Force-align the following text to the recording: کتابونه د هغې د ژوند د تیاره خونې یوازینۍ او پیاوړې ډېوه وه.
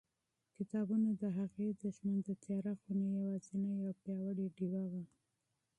کتابونه 0.57 1.09
د 1.21 1.23
هغې 1.37 1.67
د 1.81 1.83
ژوند 1.95 2.19
د 2.25 2.29
تیاره 2.43 2.73
خونې 2.81 3.07
یوازینۍ 3.19 3.73
او 3.87 3.91
پیاوړې 4.01 4.47
ډېوه 4.57 4.83
وه. 4.91 5.03